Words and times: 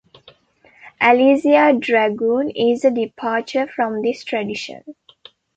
"Alisia 0.99 1.79
Dragoon" 1.79 2.49
is 2.49 2.83
a 2.83 2.89
departure 2.89 3.67
from 3.67 4.01
this 4.01 4.23
tradition. 4.23 4.95